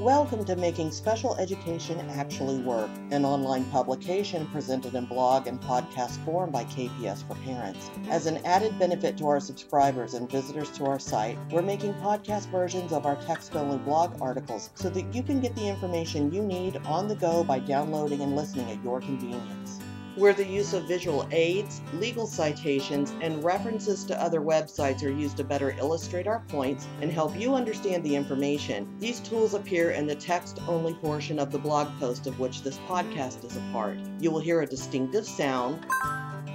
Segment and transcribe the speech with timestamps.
[0.00, 6.24] Welcome to Making Special Education Actually Work, an online publication presented in blog and podcast
[6.24, 7.90] form by KPS for Parents.
[8.08, 12.48] As an added benefit to our subscribers and visitors to our site, we're making podcast
[12.48, 16.40] versions of our text only blog articles so that you can get the information you
[16.40, 19.80] need on the go by downloading and listening at your convenience
[20.20, 25.38] where the use of visual aids, legal citations, and references to other websites are used
[25.38, 28.86] to better illustrate our points and help you understand the information.
[28.98, 32.76] These tools appear in the text only portion of the blog post of which this
[32.86, 33.96] podcast is a part.
[34.20, 35.86] You will hear a distinctive sound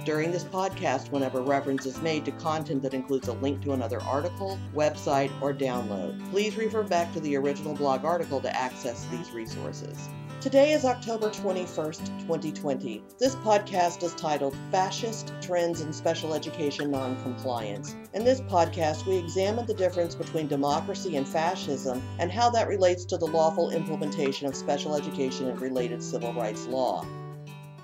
[0.04, 4.00] during this podcast whenever reference is made to content that includes a link to another
[4.02, 6.30] article, website, or download.
[6.30, 10.08] Please refer back to the original blog article to access these resources.
[10.46, 13.02] Today is October 21st, 2020.
[13.18, 17.96] This podcast is titled Fascist Trends in Special Education Noncompliance.
[18.14, 23.04] In this podcast, we examine the difference between democracy and fascism and how that relates
[23.06, 27.04] to the lawful implementation of special education and related civil rights law.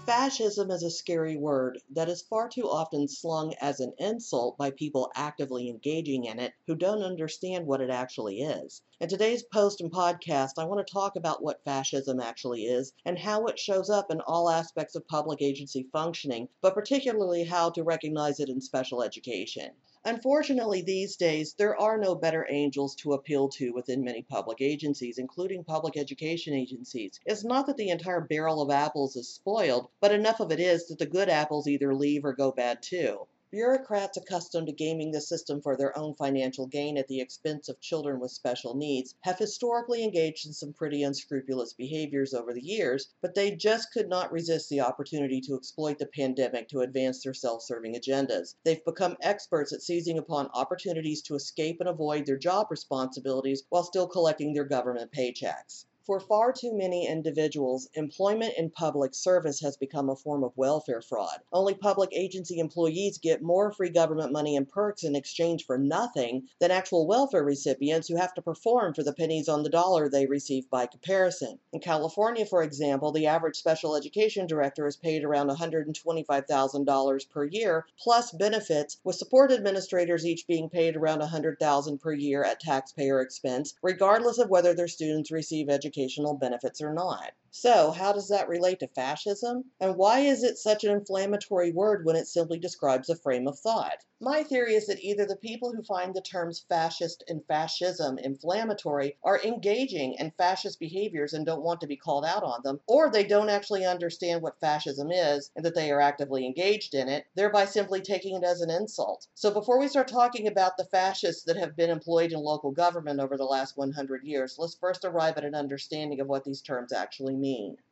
[0.04, 4.72] Fascism is a scary word that is far too often slung as an insult by
[4.72, 8.82] people actively engaging in it who don't understand what it actually is.
[8.98, 13.16] In today's post and podcast, I want to talk about what fascism actually is and
[13.16, 17.84] how it shows up in all aspects of public agency functioning, but particularly how to
[17.84, 19.70] recognize it in special education.
[20.04, 25.16] Unfortunately, these days, there are no better angels to appeal to within many public agencies,
[25.16, 27.20] including public education agencies.
[27.24, 30.88] It's not that the entire barrel of apples is spoiled, but enough of it is
[30.88, 33.28] that the good apples either leave or go bad too.
[33.52, 37.78] Bureaucrats accustomed to gaming the system for their own financial gain at the expense of
[37.80, 43.12] children with special needs have historically engaged in some pretty unscrupulous behaviors over the years,
[43.20, 47.34] but they just could not resist the opportunity to exploit the pandemic to advance their
[47.34, 48.54] self serving agendas.
[48.64, 53.84] They've become experts at seizing upon opportunities to escape and avoid their job responsibilities while
[53.84, 55.84] still collecting their government paychecks.
[56.04, 61.00] For far too many individuals, employment in public service has become a form of welfare
[61.00, 61.38] fraud.
[61.52, 66.48] Only public agency employees get more free government money and perks in exchange for nothing
[66.58, 70.26] than actual welfare recipients who have to perform for the pennies on the dollar they
[70.26, 71.60] receive by comparison.
[71.72, 77.86] In California, for example, the average special education director is paid around $125,000 per year
[77.96, 83.74] plus benefits, with support administrators each being paid around $100,000 per year at taxpayer expense,
[83.82, 87.32] regardless of whether their students receive education educational benefits or not.
[87.54, 89.72] So, how does that relate to fascism?
[89.78, 93.58] And why is it such an inflammatory word when it simply describes a frame of
[93.58, 93.98] thought?
[94.18, 99.18] My theory is that either the people who find the terms fascist and fascism inflammatory
[99.22, 103.10] are engaging in fascist behaviors and don't want to be called out on them, or
[103.10, 107.26] they don't actually understand what fascism is and that they are actively engaged in it,
[107.34, 109.26] thereby simply taking it as an insult.
[109.34, 113.20] So, before we start talking about the fascists that have been employed in local government
[113.20, 116.92] over the last 100 years, let's first arrive at an understanding of what these terms
[116.94, 117.41] actually mean.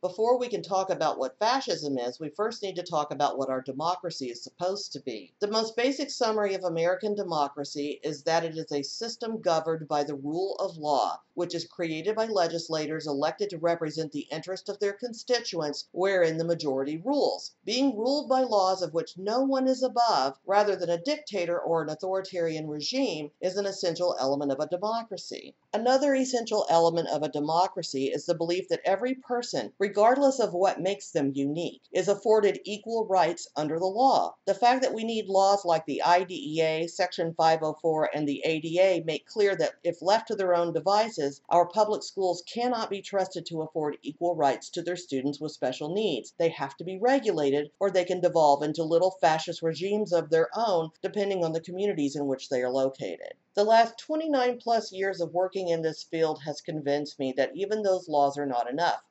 [0.01, 3.49] Before we can talk about what fascism is, we first need to talk about what
[3.49, 5.33] our democracy is supposed to be.
[5.41, 10.05] The most basic summary of American democracy is that it is a system governed by
[10.05, 14.79] the rule of law, which is created by legislators elected to represent the interest of
[14.79, 17.53] their constituents, wherein the majority rules.
[17.65, 21.81] Being ruled by laws of which no one is above, rather than a dictator or
[21.81, 25.53] an authoritarian regime, is an essential element of a democracy.
[25.73, 30.53] Another essential element of a democracy is the belief that every person person, regardless of
[30.53, 34.35] what makes them unique, is afforded equal rights under the law.
[34.45, 39.25] The fact that we need laws like the IDEA, Section 504, and the ADA make
[39.25, 43.63] clear that if left to their own devices, our public schools cannot be trusted to
[43.63, 46.35] afford equal rights to their students with special needs.
[46.37, 50.49] They have to be regulated, or they can devolve into little fascist regimes of their
[50.55, 53.33] own, depending on the communities in which they are located.
[53.55, 57.81] The last 29 plus years of working in this field has convinced me that even
[57.81, 59.01] those laws are not enough.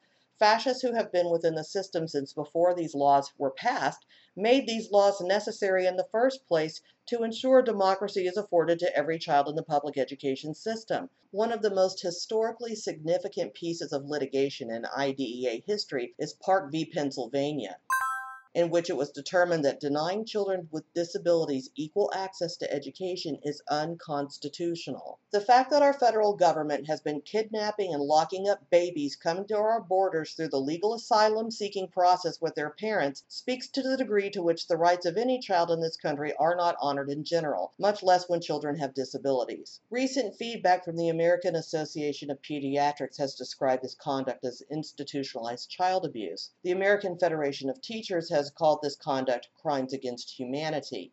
[0.40, 4.90] Fascists who have been within the system since before these laws were passed made these
[4.90, 9.54] laws necessary in the first place to ensure democracy is afforded to every child in
[9.54, 11.10] the public education system.
[11.30, 16.86] One of the most historically significant pieces of litigation in IDEA history is PARC v.
[16.86, 17.76] Pennsylvania
[18.54, 23.62] in which it was determined that denying children with disabilities equal access to education is
[23.70, 25.18] unconstitutional.
[25.30, 29.56] The fact that our federal government has been kidnapping and locking up babies coming to
[29.56, 34.30] our borders through the legal asylum seeking process with their parents speaks to the degree
[34.30, 37.72] to which the rights of any child in this country are not honored in general,
[37.78, 39.80] much less when children have disabilities.
[39.90, 46.04] Recent feedback from the American Association of Pediatrics has described this conduct as institutionalized child
[46.04, 46.50] abuse.
[46.64, 51.12] The American Federation of Teachers has has called this conduct crimes against humanity.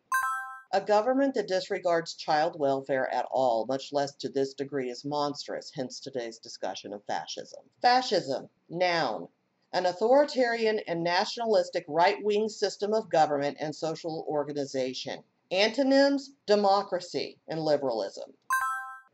[0.72, 5.70] A government that disregards child welfare at all, much less to this degree, is monstrous,
[5.74, 7.60] hence today's discussion of fascism.
[7.82, 9.28] Fascism, noun,
[9.74, 15.22] an authoritarian and nationalistic right-wing system of government and social organization.
[15.50, 18.32] Antonyms, democracy and liberalism.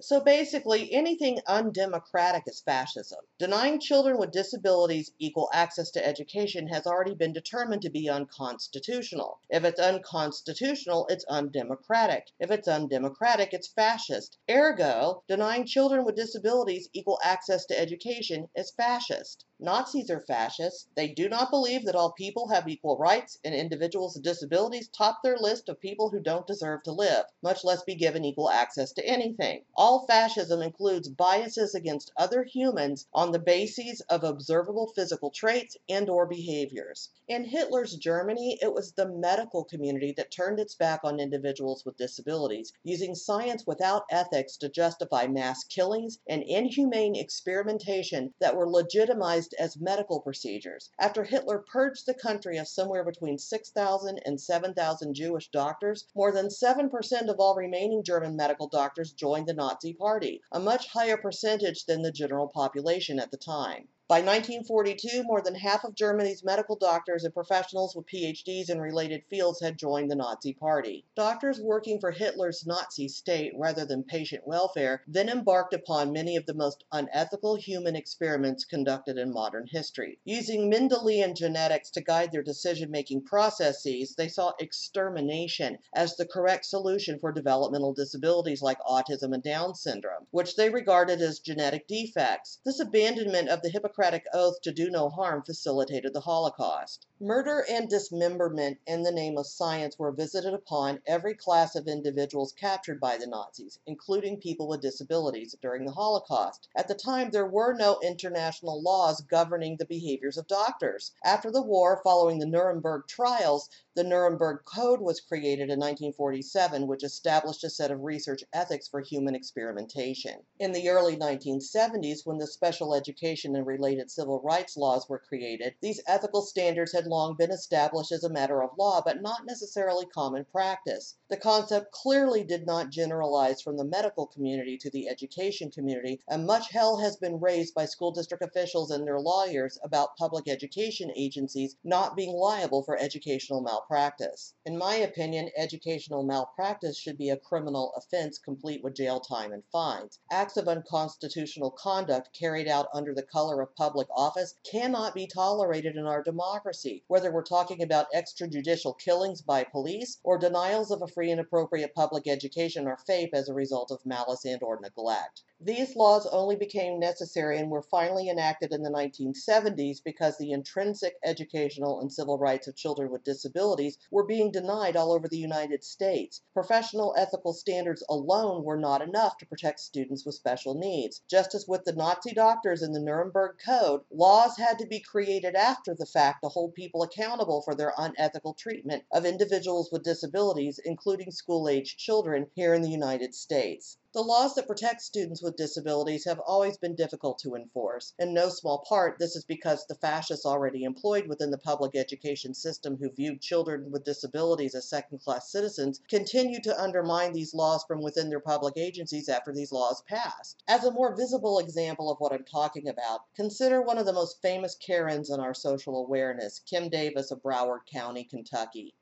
[0.01, 3.21] So basically, anything undemocratic is fascism.
[3.39, 9.39] Denying children with disabilities equal access to education has already been determined to be unconstitutional.
[9.49, 12.27] If it's unconstitutional, it's undemocratic.
[12.41, 14.37] If it's undemocratic, it's fascist.
[14.51, 19.45] Ergo, denying children with disabilities equal access to education is fascist.
[19.65, 20.89] Nazis are fascists.
[20.95, 25.23] They do not believe that all people have equal rights, and individuals with disabilities top
[25.23, 28.93] their list of people who don't deserve to live, much less be given equal access
[28.93, 29.65] to anything.
[29.75, 36.11] All fascism includes biases against other humans on the basis of observable physical traits and
[36.11, 37.09] or behaviors.
[37.27, 41.97] In Hitler's Germany, it was the medical community that turned its back on individuals with
[41.97, 49.54] disabilities, using science without ethics to justify mass killings and inhumane experimentation that were legitimized
[49.55, 50.91] as medical procedures.
[50.99, 56.49] After Hitler purged the country of somewhere between 6,000 and 7,000 Jewish doctors, more than
[56.49, 61.87] 7% of all remaining German medical doctors joined the Nazi Party, a much higher percentage
[61.87, 63.89] than the general population at the time.
[64.07, 69.25] By 1942, more than half of Germany's medical doctors and professionals with PhDs in related
[69.31, 71.07] fields had joined the Nazi Party.
[71.17, 76.45] Doctors working for Hitler's Nazi state rather than patient welfare then embarked upon many of
[76.45, 80.19] the most unethical human experiments conducted in modern history.
[80.27, 86.67] Using Mendelian genetics to guide their decision making processes, they saw extermination as the correct
[86.67, 92.59] solution for developmental disabilities like autism and Down syndrome, which they regarded as genetic defects.
[92.67, 97.07] This abandonment of the Hippocratic Hippocratic oath to do no harm facilitated the Holocaust.
[97.21, 102.53] Murder and dismemberment in the name of science were visited upon every class of individuals
[102.53, 106.67] captured by the Nazis, including people with disabilities, during the Holocaust.
[106.75, 111.13] At the time, there were no international laws governing the behaviors of doctors.
[111.25, 117.05] After the war, following the Nuremberg trials, the Nuremberg Code was created in 1947, which
[117.05, 120.41] established a set of research ethics for human experimentation.
[120.59, 125.75] In the early 1970s, when the special education and related civil rights laws were created,
[125.83, 130.07] these ethical standards had long been established as a matter of law, but not necessarily
[130.07, 131.17] common practice.
[131.29, 136.47] The concept clearly did not generalize from the medical community to the education community, and
[136.47, 141.13] much hell has been raised by school district officials and their lawyers about public education
[141.15, 144.55] agencies not being liable for educational malpractice.
[144.65, 149.63] In my opinion, educational malpractice should be a criminal offense complete with jail time and
[149.71, 150.19] fines.
[150.31, 155.97] Acts of unconstitutional conduct carried out under the color of public office cannot be tolerated
[155.97, 161.07] in our democracy whether we're talking about extrajudicial killings by police or denials of a
[161.07, 165.43] free and appropriate public education or FAPE as a result of malice and or neglect.
[165.61, 171.17] These laws only became necessary and were finally enacted in the 1970s because the intrinsic
[171.25, 175.83] educational and civil rights of children with disabilities were being denied all over the United
[175.83, 176.43] States.
[176.53, 181.23] Professional ethical standards alone were not enough to protect students with special needs.
[181.31, 185.55] Just as with the Nazi doctors in the Nuremberg Code, laws had to be created
[185.55, 190.79] after the fact to hold people accountable for their unethical treatment of individuals with disabilities,
[190.85, 193.97] including school aged children, here in the United States.
[194.15, 198.13] The laws that protect students with disabilities have always been difficult to enforce.
[198.17, 202.55] In no small part, this is because the fascists already employed within the public education
[202.55, 207.83] system who viewed children with disabilities as second class citizens continue to undermine these laws
[207.89, 210.63] from within their public agencies after these laws passed.
[210.69, 214.41] As a more visible example of what I'm talking about, consider one of the most
[214.41, 218.95] famous Karens in our social awareness, Kim Davis of Broward County, Kentucky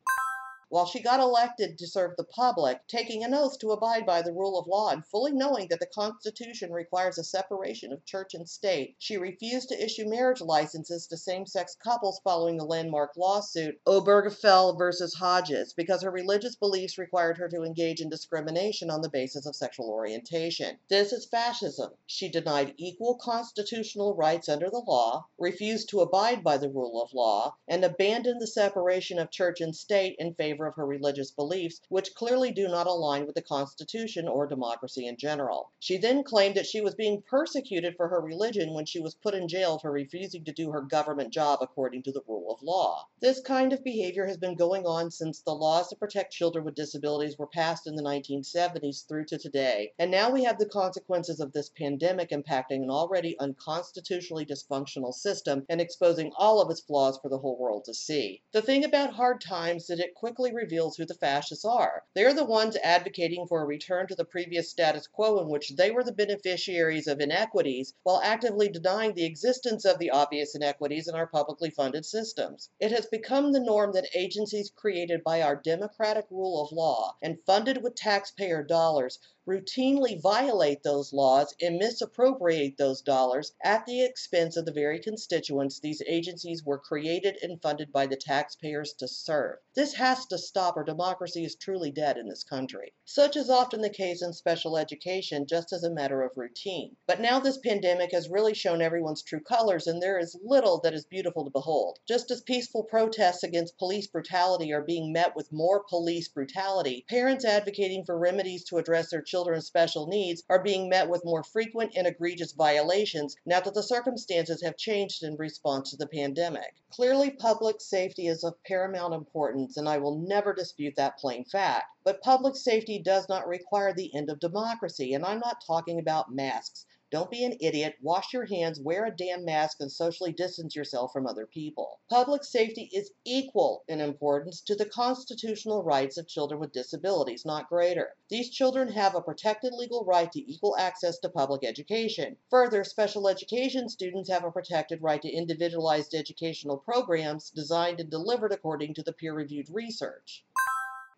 [0.72, 4.32] while she got elected to serve the public, taking an oath to abide by the
[4.32, 8.48] rule of law and fully knowing that the Constitution requires a separation of church and
[8.48, 13.78] state, she refused to issue marriage licenses to same sex couples following the landmark lawsuit
[13.86, 19.10] Obergefell versus Hodges because her religious beliefs required her to engage in discrimination on the
[19.10, 20.78] basis of sexual orientation.
[20.88, 21.90] This is fascism.
[22.06, 27.12] She denied equal constitutional rights under the law, refused to abide by the rule of
[27.12, 31.32] law, and abandoned the separation of church and state in favor favor of her religious
[31.32, 35.72] beliefs, which clearly do not align with the Constitution or democracy in general.
[35.80, 39.34] She then claimed that she was being persecuted for her religion when she was put
[39.34, 43.08] in jail for refusing to do her government job according to the rule of law.
[43.20, 46.76] This kind of behavior has been going on since the laws to protect children with
[46.76, 51.40] disabilities were passed in the 1970s through to today, and now we have the consequences
[51.40, 57.18] of this pandemic impacting an already unconstitutionally dysfunctional system and exposing all of its flaws
[57.20, 58.42] for the whole world to see.
[58.52, 62.04] The thing about hard times is that it quickly reveals who the fascists are.
[62.14, 65.90] They're the ones advocating for a return to the previous status quo in which they
[65.90, 71.14] were the beneficiaries of inequities while actively denying the existence of the obvious inequities in
[71.14, 72.68] our publicly funded systems.
[72.78, 77.42] It has become the norm that agencies created by our democratic rule of law and
[77.44, 79.18] funded with taxpayer dollars
[79.48, 85.80] routinely violate those laws and misappropriate those dollars at the expense of the very constituents
[85.80, 89.58] these agencies were created and funded by the taxpayers to serve.
[89.74, 92.92] This has to stop or democracy is truly dead in this country.
[93.04, 96.96] Such is often the case in special education just as a matter of routine.
[97.08, 100.94] But now this pandemic has really shown everyone's true colors and there is little that
[100.94, 101.98] is beautiful to behold.
[102.06, 107.44] Just as peaceful protests against police brutality are being met with more police brutality, parents
[107.44, 111.90] advocating for remedies to address their children's special needs are being met with more frequent
[111.96, 116.74] and egregious violations now that the circumstances have changed in response to the pandemic.
[116.90, 121.86] Clearly, public safety is of paramount importance, and I will never dispute that plain fact.
[122.04, 126.34] But public safety does not require the end of democracy, and I'm not talking about
[126.34, 126.84] masks.
[127.12, 127.96] Don't be an idiot.
[128.00, 132.00] Wash your hands, wear a damn mask, and socially distance yourself from other people.
[132.08, 137.68] Public safety is equal in importance to the constitutional rights of children with disabilities, not
[137.68, 138.16] greater.
[138.30, 142.38] These children have a protected legal right to equal access to public education.
[142.48, 148.52] Further, special education students have a protected right to individualized educational programs designed and delivered
[148.52, 150.46] according to the peer reviewed research.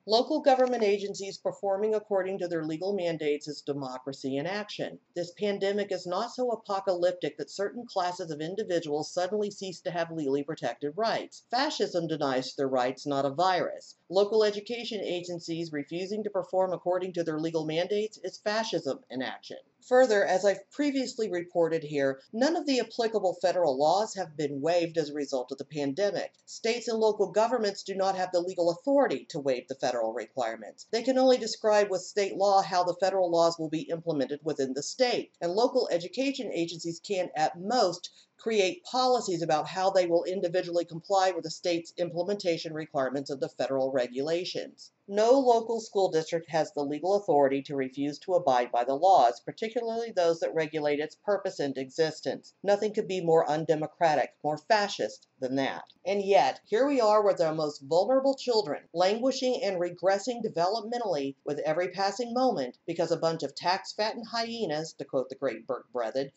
[0.07, 5.01] Local government agencies performing according to their legal mandates is democracy in action.
[5.15, 10.13] This pandemic is not so apocalyptic that certain classes of individuals suddenly cease to have
[10.13, 11.45] legally protected rights.
[11.51, 13.97] Fascism denies their rights, not a virus.
[14.11, 19.57] Local education agencies refusing to perform according to their legal mandates is fascism in action.
[19.89, 24.97] Further, as I've previously reported here, none of the applicable federal laws have been waived
[24.97, 26.33] as a result of the pandemic.
[26.47, 30.87] States and local governments do not have the legal authority to waive the federal requirements.
[30.91, 34.73] They can only describe with state law how the federal laws will be implemented within
[34.73, 38.09] the state, and local education agencies can, at most,
[38.45, 43.49] create policies about how they will individually comply with the state's implementation requirements of the
[43.49, 44.93] federal regulations.
[45.09, 49.41] No local school district has the legal authority to refuse to abide by the laws,
[49.41, 52.53] particularly those that regulate its purpose and existence.
[52.63, 55.85] Nothing could be more undemocratic, more fascist than that.
[56.05, 61.61] And yet, here we are with our most vulnerable children, languishing and regressing developmentally with
[61.61, 65.91] every passing moment because a bunch of tax fattened hyenas, to quote the great Berke
[65.95, 66.31] Breathed,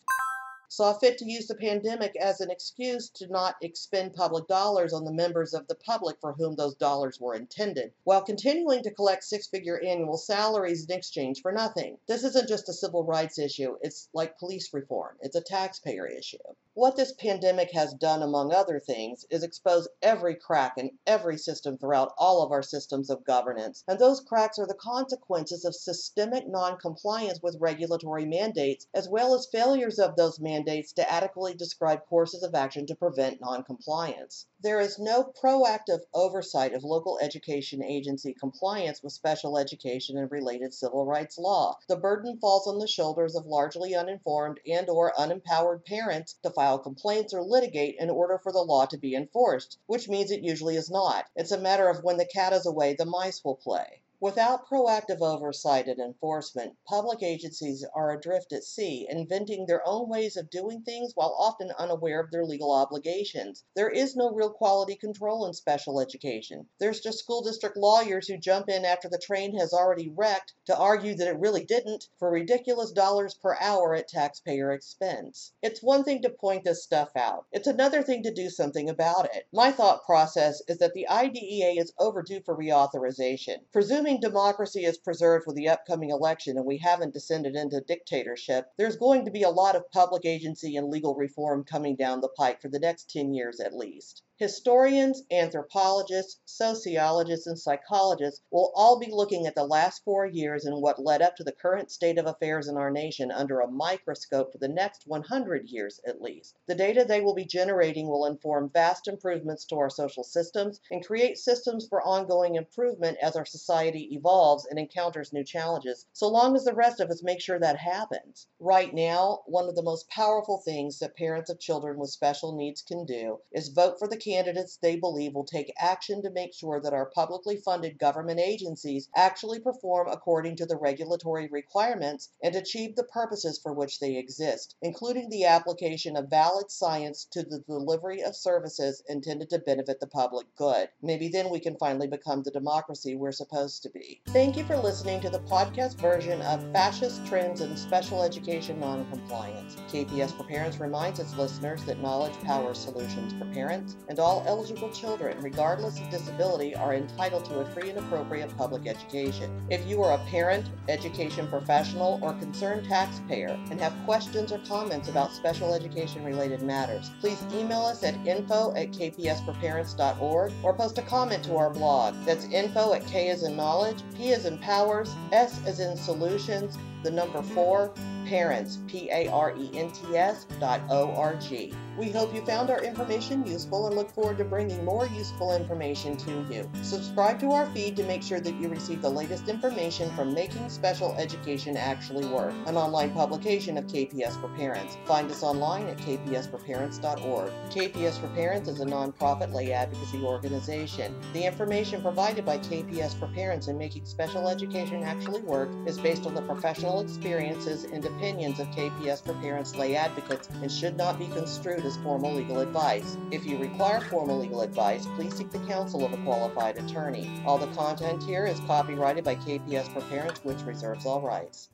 [0.70, 5.02] saw fit to use the pandemic as an excuse to not expend public dollars on
[5.02, 9.24] the members of the public for whom those dollars were intended, while continuing to collect
[9.24, 11.96] six figure annual salaries in exchange for nothing.
[12.06, 16.36] This isn't just a civil rights issue, it's like police reform, it's a taxpayer issue.
[16.74, 21.78] What this pandemic has done, among other things, is expose every crack in every system
[21.78, 23.82] throughout all of our systems of governance.
[23.88, 29.48] And those cracks are the consequences of systemic noncompliance with regulatory mandates, as well as
[29.50, 34.46] failures of those mandates to adequately describe courses of action to prevent noncompliance.
[34.60, 40.74] There is no proactive oversight of local education agency compliance with special education and related
[40.74, 41.78] civil rights law.
[41.88, 46.78] The burden falls on the shoulders of largely uninformed and or unempowered parents to file
[46.78, 50.76] complaints or litigate in order for the law to be enforced, which means it usually
[50.76, 51.26] is not.
[51.36, 54.02] It's a matter of when the cat is away, the mice will play.
[54.20, 60.36] Without proactive oversight and enforcement, public agencies are adrift at sea, inventing their own ways
[60.36, 63.62] of doing things while often unaware of their legal obligations.
[63.76, 66.66] There is no real quality control in special education.
[66.80, 70.76] There's just school district lawyers who jump in after the train has already wrecked to
[70.76, 75.52] argue that it really didn't for ridiculous dollars per hour at taxpayer expense.
[75.62, 79.26] It's one thing to point this stuff out, it's another thing to do something about
[79.32, 79.46] it.
[79.52, 83.58] My thought process is that the IDEA is overdue for reauthorization.
[83.72, 88.72] Presuming assuming democracy is preserved with the upcoming election and we haven't descended into dictatorship,
[88.78, 92.28] there's going to be a lot of public agency and legal reform coming down the
[92.28, 94.22] pike for the next 10 years at least.
[94.38, 100.80] Historians, anthropologists, sociologists, and psychologists will all be looking at the last four years and
[100.80, 104.52] what led up to the current state of affairs in our nation under a microscope
[104.52, 106.54] for the next 100 years at least.
[106.66, 111.04] The data they will be generating will inform vast improvements to our social systems and
[111.04, 116.54] create systems for ongoing improvement as our society evolves and encounters new challenges, so long
[116.54, 118.46] as the rest of us make sure that happens.
[118.60, 122.82] Right now, one of the most powerful things that parents of children with special needs
[122.82, 126.80] can do is vote for the candidates they believe will take action to make sure
[126.80, 132.94] that our publicly funded government agencies actually perform according to the regulatory requirements and achieve
[132.94, 138.22] the purposes for which they exist, including the application of valid science to the delivery
[138.22, 140.88] of services intended to benefit the public good.
[141.02, 144.20] Maybe then we can finally become the democracy we're supposed to be.
[144.26, 149.76] Thank you for listening to the podcast version of Fascist Trends in Special Education Noncompliance.
[149.90, 154.90] KPS for Parents reminds its listeners that knowledge powers solutions for parents, and all eligible
[154.90, 159.62] children, regardless of disability, are entitled to a free and appropriate public education.
[159.70, 165.08] If you are a parent, education professional, or concerned taxpayer and have questions or comments
[165.08, 171.02] about special education related matters, please email us at info at kpsforparents.org or post a
[171.02, 172.14] comment to our blog.
[172.24, 176.76] That's info at K as in knowledge, P as in powers, S as in solutions,
[177.02, 177.92] the number four,
[178.28, 181.72] parents, P A R E N T S dot O R G.
[181.98, 186.16] We hope you found our information useful and look forward to bringing more useful information
[186.18, 186.70] to you.
[186.82, 190.68] Subscribe to our feed to make sure that you receive the latest information from Making
[190.68, 194.96] Special Education Actually Work, an online publication of KPS for Parents.
[195.06, 197.50] Find us online at kpsforparents.org.
[197.70, 201.16] KPS for Parents is a nonprofit lay advocacy organization.
[201.32, 206.26] The information provided by KPS for Parents in Making Special Education Actually Work is based
[206.26, 211.20] on the professional experiences and opinions of KPS for Parents lay advocates and should not
[211.20, 213.16] be construed as formal legal advice.
[213.30, 217.30] If you require formal legal advice, please seek the counsel of a qualified attorney.
[217.46, 221.68] All the content here is copyrighted by KPS for Parents, which reserves all rights.